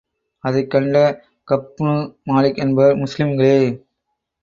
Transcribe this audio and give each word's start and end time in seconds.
அதைக் 0.43 0.69
கண்ட 0.69 0.95
கஃபுப்னு 1.47 1.93
மாலிக் 2.25 2.57
என்பவர், 2.57 2.95
முஸ்லிம்களே! 2.97 3.57